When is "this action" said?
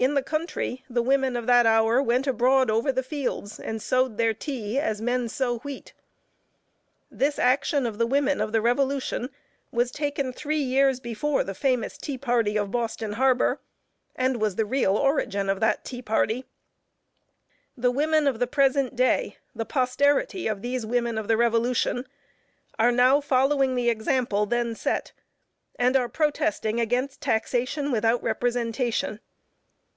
7.10-7.84